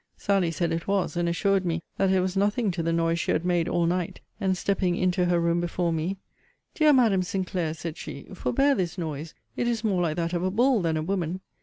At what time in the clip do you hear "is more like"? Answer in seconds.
9.67-10.15